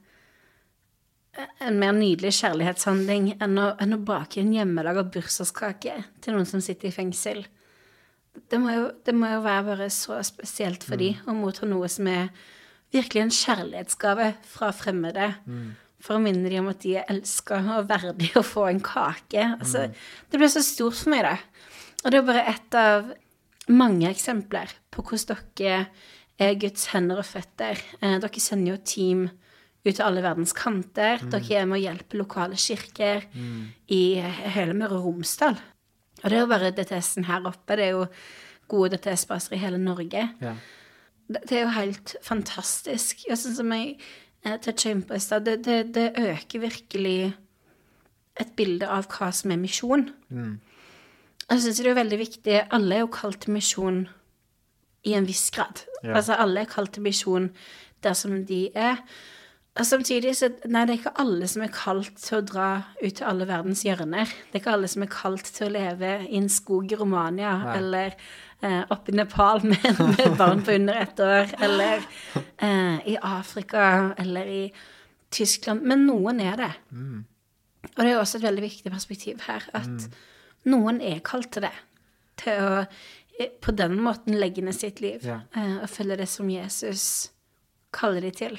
[1.66, 6.64] en mer nydelig kjærlighetshandling enn å, enn å bake en hjemmelaga bursdagskake til noen som
[6.64, 7.44] sitter i fengsel?
[8.52, 11.90] Det må jo, det må jo være bare så spesielt for de å motta noe
[11.92, 12.30] som er
[12.94, 15.32] virkelig en kjærlighetsgave fra fremmede.
[16.06, 19.42] For å minne dem om at de er elska og verdige å få en kake.
[19.60, 19.88] Altså,
[20.30, 21.38] Det ble så stort for meg, da.
[22.06, 23.14] Og det er bare ett av
[23.74, 25.88] mange eksempler på hvordan dere
[26.38, 27.82] er Guds hender og føtter.
[28.02, 29.26] Eh, dere sender jo team
[29.86, 31.24] ut til alle verdens kanter.
[31.32, 33.26] Dere er med å hjelpe lokale kirker
[33.94, 34.04] i
[34.56, 35.58] hele Møre og Romsdal.
[36.24, 37.78] Og det er jo bare DTS-en her oppe.
[37.78, 38.06] Det er jo
[38.72, 40.28] gode DTS-baser i hele Norge.
[40.42, 40.56] Ja.
[41.28, 43.26] Det, er jo helt fantastisk.
[43.30, 43.98] Og sånn som jeg
[44.46, 47.34] eh, toucha i stad, det, det øker virkelig
[48.42, 50.10] et bilde av hva som er misjon.
[50.30, 50.58] Mm.
[51.52, 54.06] Jeg syns det er veldig viktig Alle er jo kalt til misjon
[55.06, 55.84] i en viss grad.
[56.02, 56.16] Ja.
[56.18, 57.52] Altså alle er kalt til misjon
[58.02, 59.04] der som de er.
[59.76, 62.70] Og samtidig så Nei, det er ikke alle som er kalt til å dra
[63.02, 64.26] ut til alle verdens hjørner.
[64.26, 67.54] Det er ikke alle som er kalt til å leve i en skog i Romania
[67.60, 67.78] Nei.
[67.78, 72.06] eller eh, oppe i Nepal med, med barn på under ett år, eller
[72.40, 74.64] eh, i Afrika eller i
[75.36, 75.84] Tyskland.
[75.84, 76.72] Men noen er det.
[77.92, 80.08] Og det er også et veldig viktig perspektiv her, at
[80.66, 81.74] noen er kalt til det.
[82.42, 82.72] Til å
[83.40, 85.42] eh, på den måten legge ned sitt liv Ja.
[85.56, 87.30] eh, og følge det som Jesus
[87.96, 88.58] kaller de til.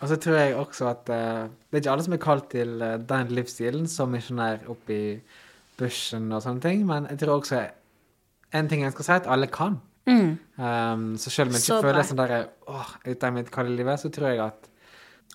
[0.00, 2.74] Og så tror jeg også at uh, det er ikke alle som er kalt til
[2.82, 5.04] uh, den livsstilen som misjonær oppe i
[5.78, 7.62] bushen og sånne ting, men jeg tror også
[8.54, 9.78] en ting jeg skal si, at alle kan.
[10.06, 10.34] Mm.
[10.60, 12.34] Um, så selv om jeg Så ikke føler det sånn der
[12.68, 14.68] åh, ute av mitt kalde livet, så tror jeg at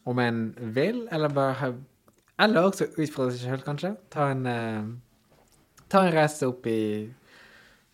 [0.08, 0.44] om en
[0.76, 1.74] vil, eller bare ha-
[2.40, 3.94] Eller også utfordre seg selv, kanskje.
[4.14, 6.82] Ta en, eh, ta en reise opp i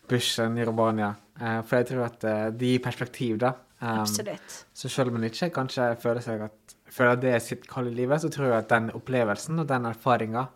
[0.08, 1.14] bushen i Romania.
[1.40, 3.54] Eh, for jeg tror at eh, det gir perspektiv, da.
[3.76, 4.54] Um, Absolutt.
[4.72, 7.92] så selv om en ikke kanskje føler, seg at, føler det er sitt kall i
[7.92, 10.46] livet, så tror jeg at den opplevelsen og den erfaringa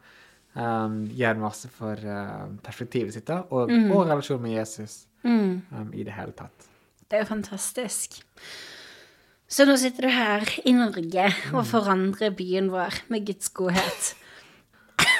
[0.54, 5.60] um, gjør masse for uh, perspektivet sitt da, og, og relasjonen med Jesus Mm.
[5.68, 6.64] um, i det hele tatt.
[7.10, 8.22] Det er jo fantastisk.
[9.50, 14.12] Så nå sitter du her i Norge og forandrer byen vår med Guds godhet.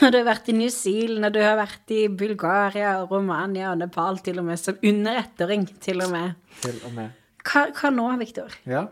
[0.04, 3.72] Og du har vært i New Zealand, og du har vært i Bulgaria og Romania
[3.72, 6.38] og Nepal til og med, som underettering, til og med.
[6.62, 7.16] Til og med.
[7.42, 8.54] Hva, hva nå, Viktor?
[8.70, 8.84] Ja.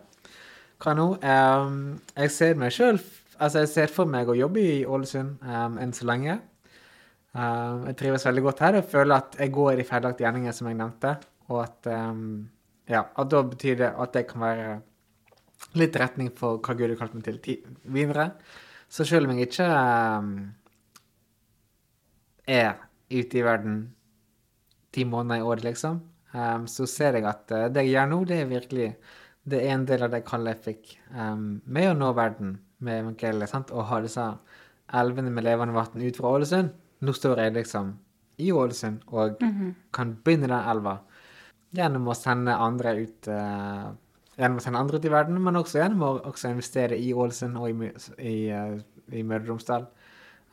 [0.82, 1.06] Hva nå?
[1.22, 1.78] Um,
[2.16, 3.00] jeg ser meg sjøl
[3.38, 6.40] Altså, jeg ser for meg å jobbe i Ålesund um, enn så lenge.
[7.30, 10.66] Um, jeg trives veldig godt her og føler at jeg går i feilaktige gjerninger, som
[10.66, 11.14] jeg nevnte.
[11.46, 11.92] Og at
[12.88, 14.68] Ja, at da betyr det at jeg kan være
[15.78, 17.56] litt retning for hva Gud har kalt meg til ti
[17.92, 18.30] videre.
[18.88, 20.32] Så selv om jeg ikke um,
[22.48, 22.78] er
[23.12, 23.80] ute i verden
[24.94, 26.00] ti måneder i året, liksom,
[26.32, 28.88] um, så ser jeg at uh, det jeg gjør nå, det er virkelig
[29.48, 33.02] det er en del av det kallet jeg fikk um, med å nå verden med
[33.02, 33.72] evangeliet, sant?
[33.72, 34.24] og ha disse
[34.98, 36.72] elvene med levende vann ut fra Ålesund.
[37.04, 37.92] Nå står jeg liksom
[38.42, 39.40] i Ålesund og
[39.94, 40.98] kan begynne den elva
[41.74, 43.90] gjennom å sende andre ut uh,
[44.38, 47.58] Gjennom å sende andre ut i verden, men også gjennom å også investere i Ålesund
[47.58, 47.90] og i,
[48.22, 48.76] i, uh,
[49.10, 49.88] i Møre og Romsdal.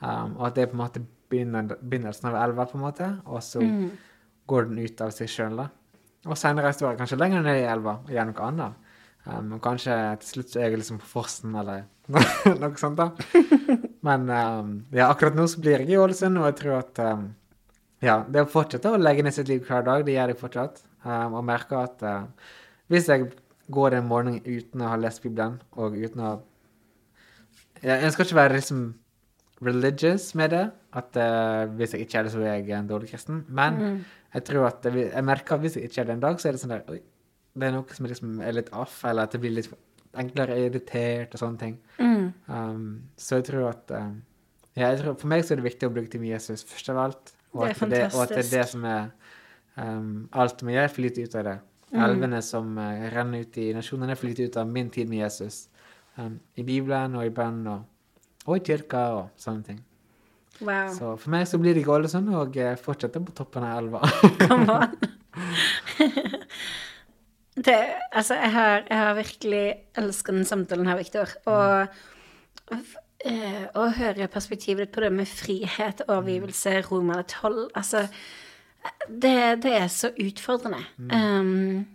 [0.02, 3.44] Um, og at det er på en måte begynnelsen av elva, på en måte, og
[3.46, 3.62] så
[4.50, 5.70] går den ut av seg sjøl, da.
[6.26, 8.82] Og senere står jeg kanskje lenger ned i elva og gjør noe annet.
[9.26, 11.88] Um, kanskje til slutt så er jeg liksom på fossen eller
[12.62, 13.10] noe sånt, da.
[14.06, 17.26] Men um, ja, akkurat nå så blir jeg i Ålesund, og jeg tror at um,
[18.06, 20.84] ja, det å fortsette å legge ned sitt liv hver dag, det gjør jeg fortsatt.
[21.06, 22.54] Um, og merker at uh,
[22.94, 23.32] hvis jeg
[23.72, 26.36] går en morgen uten å ha lest Bibelen, og uten å
[27.82, 28.86] ja, Jeg skal ikke være liksom
[29.66, 33.10] religious med det, at uh, hvis jeg ikke er det, så er jeg en dårlig
[33.12, 33.44] kristen.
[33.48, 36.50] Men jeg tror at jeg merker at hvis jeg ikke er det en dag, så
[36.50, 37.00] er det sånn der Oi,
[37.56, 39.72] det er noe som liksom er litt off, eller at det blir litt
[40.20, 41.76] enklere irritert og sånne ting.
[42.00, 42.26] Mm.
[42.48, 42.88] Um,
[43.20, 44.18] så jeg tror at um,
[44.76, 46.92] ja, jeg tror, For meg så er det viktig å bruke tid med Jesus først
[46.92, 47.32] av alt.
[47.56, 49.06] Og Det er at det, og at det er det som er
[49.80, 51.56] um, alt vi gjør, flyter ut av det.
[51.96, 52.04] Mm.
[52.10, 55.66] Elvene som eh, renner ut i nasjonene, flyter ut av min tid med Jesus.
[56.20, 57.84] Um, I Bibelen og i bønn og,
[58.46, 59.84] og i kirka og sånne ting.
[60.62, 60.92] Wow.
[60.96, 64.04] Så for meg så blir det ikke Ålesund og eh, fortsette på toppen av elva.
[64.44, 64.96] Come on.
[67.68, 67.80] det,
[68.12, 69.66] altså, jeg har, jeg har virkelig
[70.00, 71.36] elsket den samtalen her, Victor.
[71.52, 72.76] Og
[73.28, 78.06] eh, å høre perspektivet ditt på det med frihet, overgivelse, Romerne 12 Altså,
[79.10, 80.82] det, det er så utfordrende.
[81.12, 81.86] Um,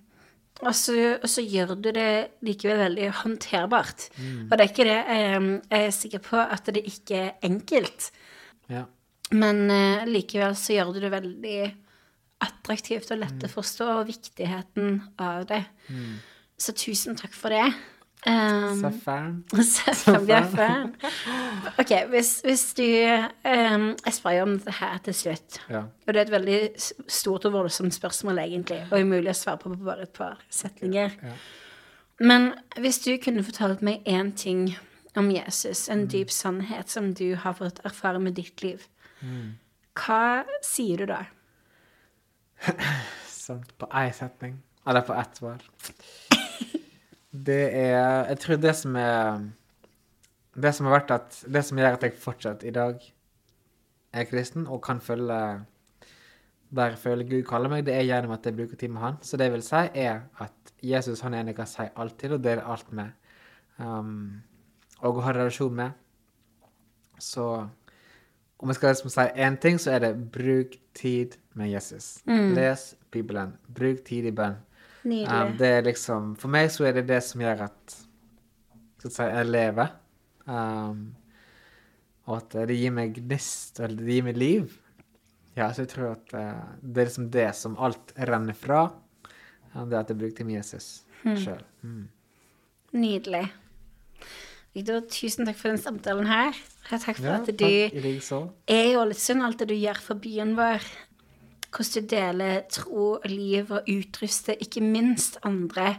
[0.60, 2.10] og så, og så gjør du det
[2.44, 4.08] likevel veldig håndterbart.
[4.50, 4.98] Og det er ikke det
[5.38, 8.10] um, Jeg er sikker på at det ikke er enkelt.
[8.70, 8.86] ja.
[9.30, 11.58] Men uh, likevel så gjør du det veldig
[12.42, 15.60] attraktivt og lett å forstå og viktigheten av det.
[16.60, 17.68] Så tusen takk for det.
[18.26, 18.80] Um.
[18.80, 19.44] Safran.
[21.78, 25.60] Ok, hvis, hvis du um, Jeg spør om det her til slutt.
[25.70, 25.78] Ja.
[25.78, 26.58] Og det er et veldig
[27.08, 31.16] stort og voldsomt spørsmål, egentlig, og umulig å svare på på bare et par setninger.
[31.22, 31.32] Ja.
[32.20, 34.76] Men hvis du kunne fortalt meg én ting
[35.16, 38.84] om Jesus, en dyp sannhet som du har fått erfare med ditt liv,
[39.96, 41.22] hva sier du da?
[43.26, 43.72] Sant.
[43.80, 44.60] på én setning.
[44.86, 45.64] Eller på ett svar.
[47.30, 49.48] Det er Jeg tror det som er
[50.54, 52.98] Det som har vært at Det som gjør at jeg fortsatt i dag
[54.12, 55.64] er kristen og kan følge
[56.70, 59.16] der jeg føler Gud kaller meg, det er gjennom at jeg bruker tid med Han.
[59.22, 62.18] Så det jeg vil si, er at Jesus han er en jeg kan si alt
[62.18, 63.10] til og dele alt med.
[63.78, 64.42] Um,
[65.00, 65.90] og å ha relasjon med.
[67.18, 67.46] Så
[68.60, 72.20] om jeg skal liksom si én ting, så er det bruk tid med Jesus.
[72.54, 73.56] Les Bibelen.
[73.74, 74.58] Bruk tid i bønn.
[75.04, 75.56] Nydelig.
[75.58, 77.96] det er liksom For meg så er det det som gjør at
[79.00, 79.92] skal si, jeg lever.
[80.44, 80.98] Um,
[82.28, 84.74] og at det gir meg gnist, eller det gir meg liv.
[85.56, 88.82] Ja, så jeg tror at uh, det er liksom det som alt renner fra.
[89.74, 90.90] um, Det at jeg bruker til Jesus
[91.24, 91.64] sjøl.
[91.82, 92.08] Mm.
[92.96, 93.46] Nydelig.
[94.74, 96.56] Victor, tusen takk for den samtalen her.
[96.90, 100.54] Takk for Ja, at du takk, er i Ålesund, alt det du gjør for byen
[100.58, 100.84] vår.
[101.70, 105.94] Hvordan du deler tro og liv og utruster ikke minst andre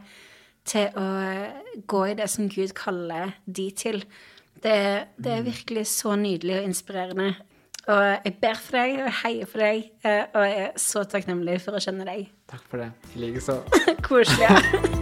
[0.67, 1.05] til å
[1.87, 4.03] gå i det som Gud kaller de til.
[4.61, 4.75] Det,
[5.17, 7.31] det er virkelig så nydelig og inspirerende.
[7.89, 11.57] Og jeg ber for deg og heier for deg, eh, og jeg er så takknemlig
[11.63, 12.29] for å kjenne deg.
[12.51, 12.91] Takk for det.
[13.15, 13.61] I likeså.
[14.05, 15.00] Koselig.